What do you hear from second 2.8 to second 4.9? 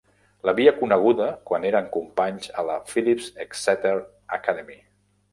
Phillips Exeter Academy.